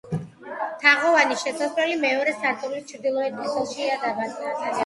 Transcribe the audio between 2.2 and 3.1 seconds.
სართულის